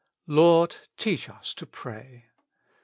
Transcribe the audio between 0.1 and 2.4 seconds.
"Lord, teach us to pray."